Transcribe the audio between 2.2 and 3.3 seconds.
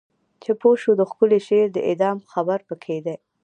خبر پکې دی